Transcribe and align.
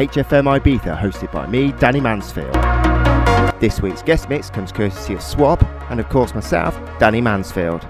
HFM 0.00 0.58
Ibiza, 0.58 0.98
hosted 0.98 1.30
by 1.30 1.46
me, 1.46 1.72
Danny 1.72 2.00
Mansfield. 2.00 2.54
This 3.60 3.82
week's 3.82 4.00
guest 4.00 4.30
mix 4.30 4.48
comes 4.48 4.72
courtesy 4.72 5.12
of 5.12 5.20
S.W.A.P, 5.20 5.66
and 5.90 6.00
of 6.00 6.08
course 6.08 6.34
myself, 6.34 6.74
Danny 6.98 7.20
Mansfield. 7.20 7.82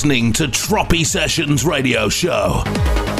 Listening 0.00 0.32
to 0.32 0.48
Tropi 0.48 1.04
Sessions 1.04 1.62
Radio 1.62 2.08
Show. 2.08 3.19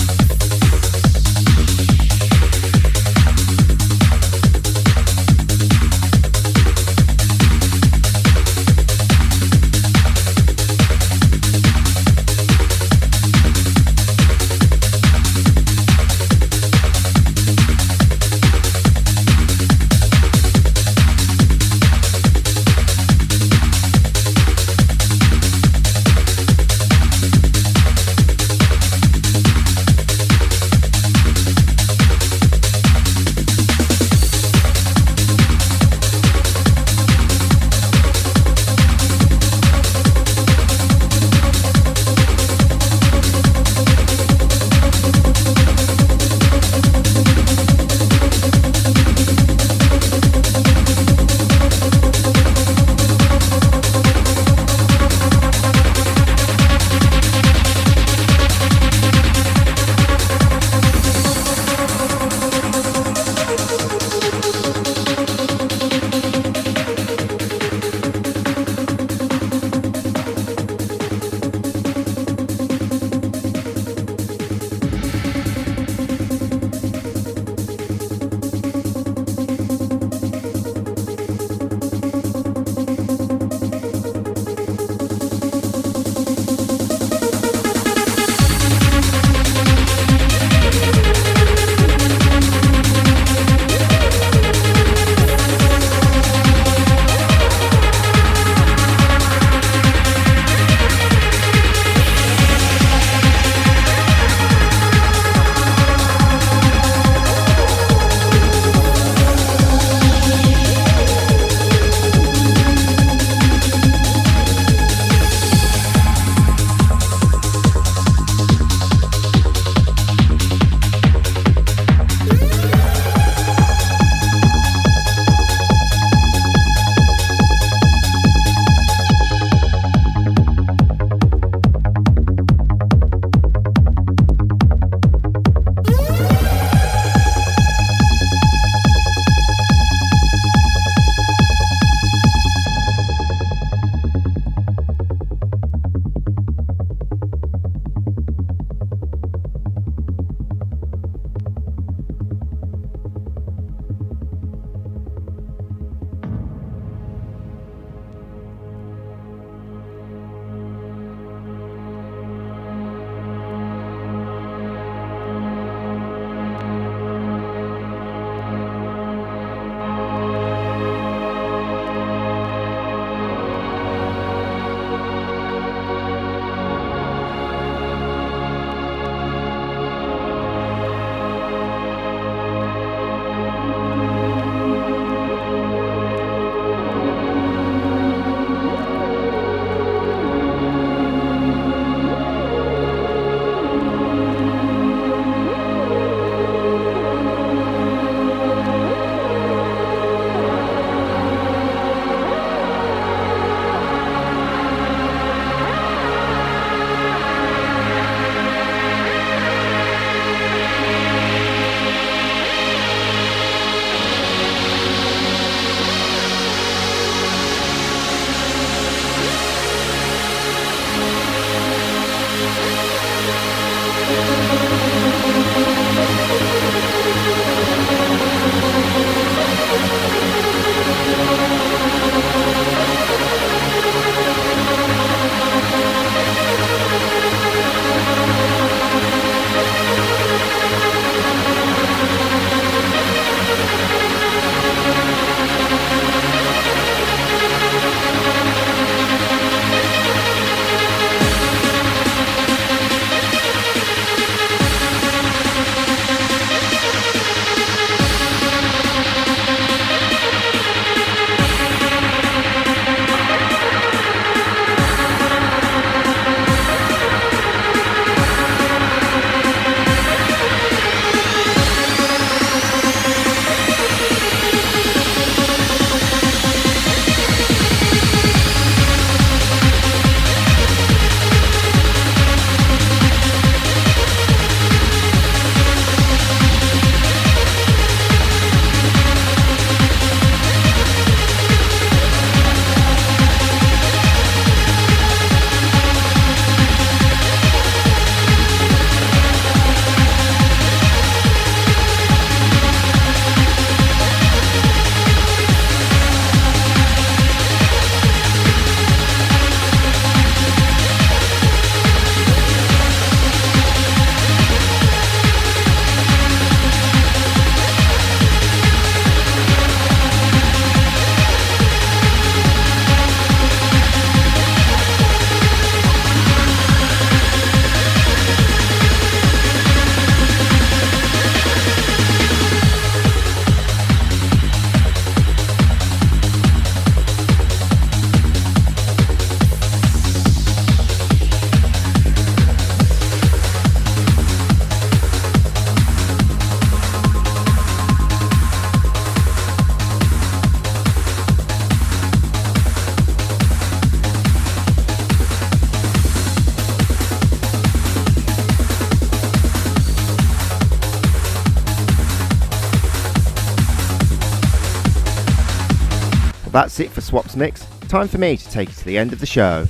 That's 366.51 366.79
it 366.79 366.89
for 366.89 366.99
S.W.A.P's 366.99 367.35
Mix. 367.35 367.65
Time 367.87 368.07
for 368.07 368.17
me 368.17 368.37
to 368.37 368.49
take 368.49 368.69
you 368.69 368.75
to 368.75 368.85
the 368.85 368.97
end 368.97 369.13
of 369.13 369.19
the 369.19 369.25
show. 369.25 369.65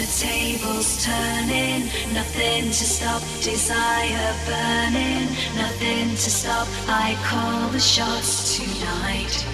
The 0.00 0.06
tables 0.06 1.04
turning, 1.04 1.84
nothing 2.14 2.64
to 2.64 2.72
stop 2.72 3.20
desire 3.42 4.34
burning, 4.46 5.28
nothing 5.56 6.08
to 6.08 6.30
stop. 6.30 6.66
I 6.88 7.18
call 7.22 7.68
the 7.68 7.80
shots 7.80 8.56
tonight. 8.56 9.44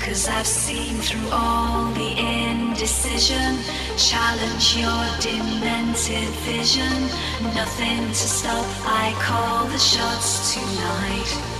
Cause 0.00 0.28
I've 0.28 0.46
seen 0.46 0.96
through 0.96 1.30
all 1.32 1.90
the 1.92 2.10
indecision, 2.18 3.56
challenge 3.96 4.76
your 4.76 5.02
demented 5.24 6.28
vision, 6.44 7.00
nothing 7.54 8.06
to 8.08 8.28
stop. 8.36 8.66
I 8.84 9.14
call 9.18 9.64
the 9.64 9.78
shots 9.78 10.52
tonight. 10.52 11.59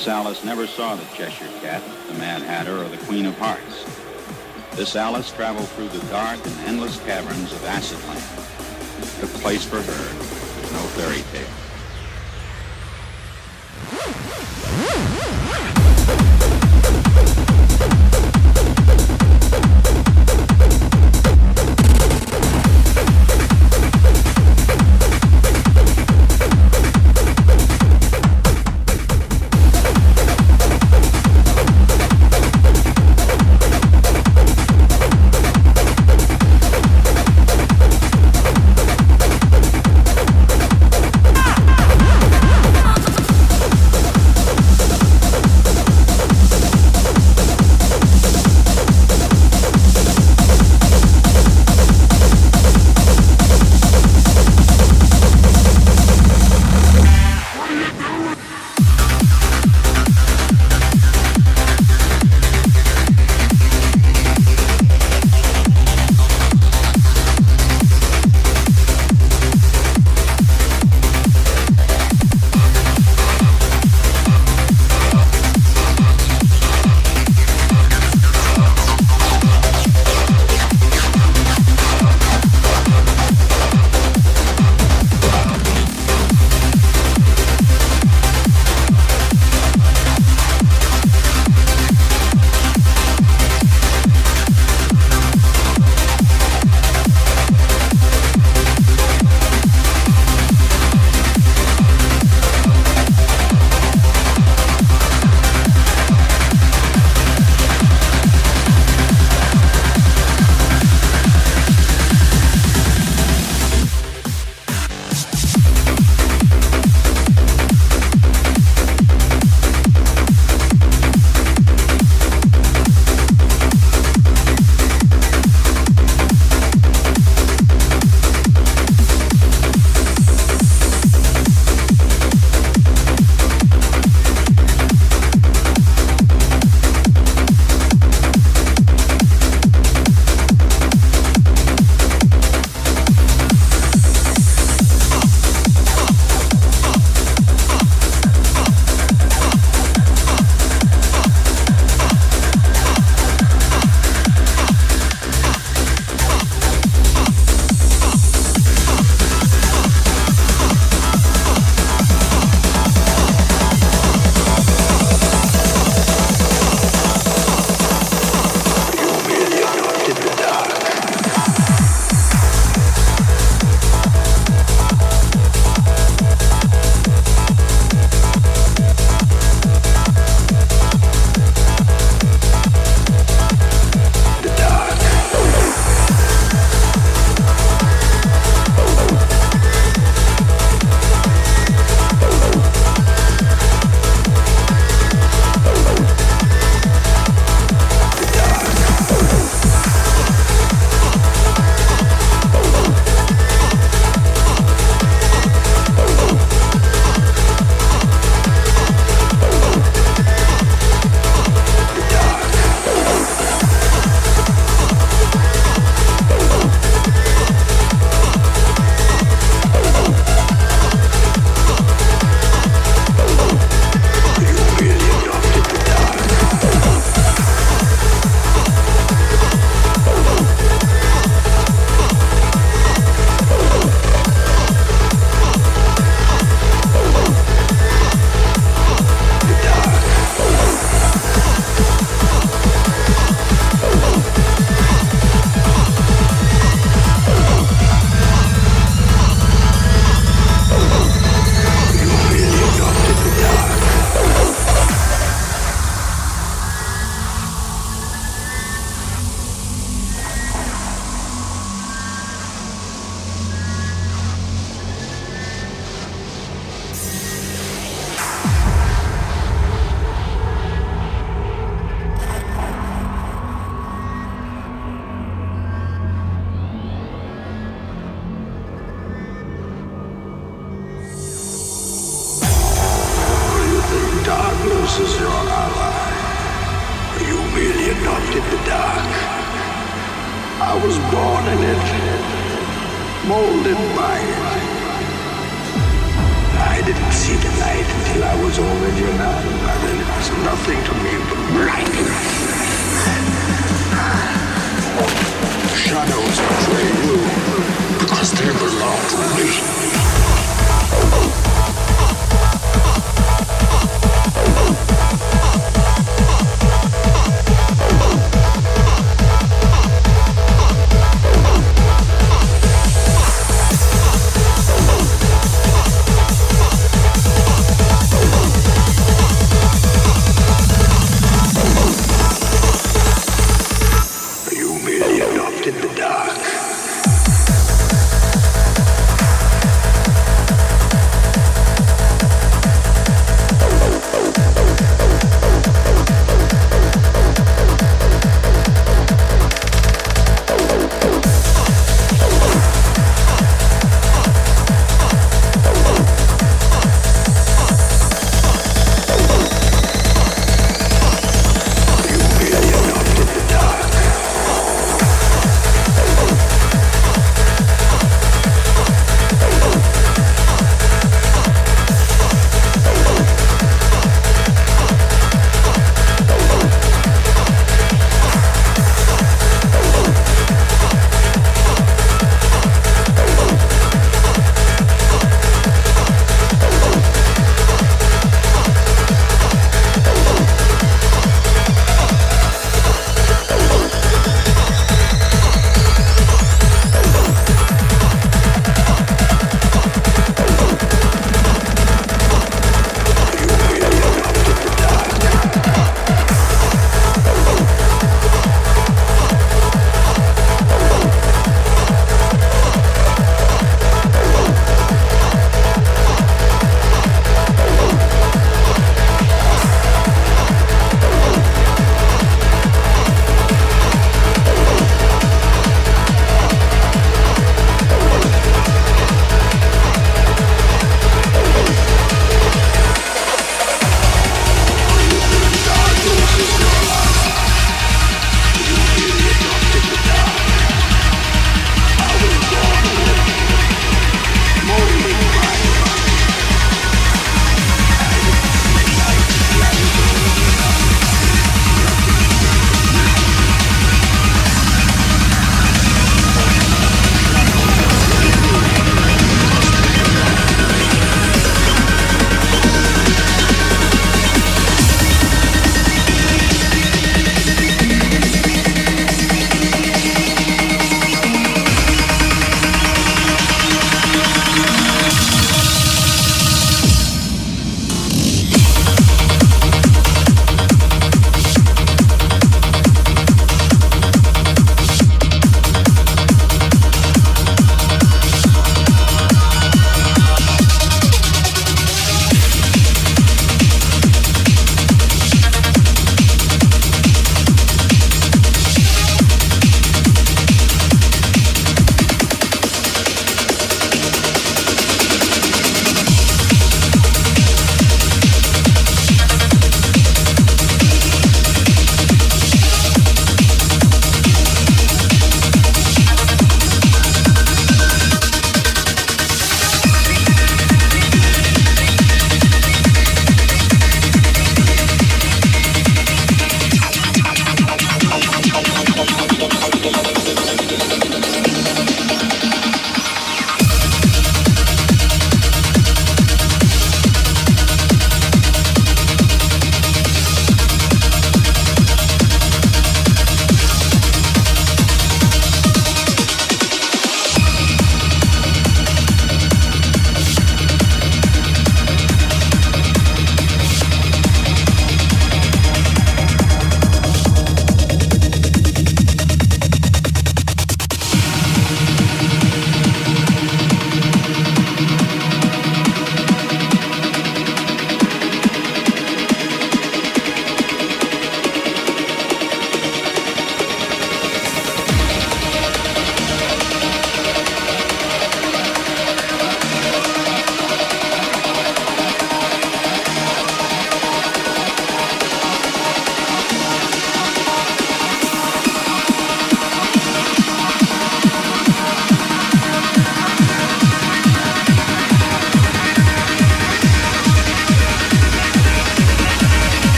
This 0.00 0.08
Alice 0.08 0.42
never 0.44 0.66
saw 0.66 0.96
the 0.96 1.04
Cheshire 1.14 1.50
Cat, 1.60 1.82
the 2.08 2.14
Mad 2.14 2.40
Hatter, 2.40 2.78
or 2.78 2.88
the 2.88 2.96
Queen 3.04 3.26
of 3.26 3.36
Hearts. 3.36 3.84
This 4.74 4.96
Alice 4.96 5.30
traveled 5.30 5.68
through 5.68 5.88
the 5.88 6.06
dark 6.06 6.40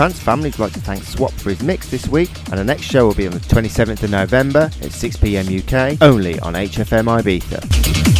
Trance 0.00 0.18
family 0.18 0.48
would 0.48 0.58
like 0.58 0.72
to 0.72 0.80
thank 0.80 1.02
S.W.A.P 1.02 1.34
for 1.42 1.50
his 1.50 1.62
mix 1.62 1.90
this 1.90 2.08
week, 2.08 2.30
and 2.48 2.58
the 2.58 2.64
next 2.64 2.84
show 2.84 3.06
will 3.06 3.14
be 3.14 3.26
on 3.26 3.34
the 3.34 3.38
27th 3.40 4.02
of 4.02 4.10
November 4.10 4.60
at 4.60 4.92
6pm 4.92 5.44
UK, 5.60 6.00
only 6.00 6.40
on 6.40 6.54
HFM 6.54 7.20
Ibiza. 7.20 8.19